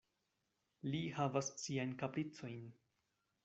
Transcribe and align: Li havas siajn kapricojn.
Li 0.95 1.03
havas 1.19 1.51
siajn 1.67 1.95
kapricojn. 2.03 2.69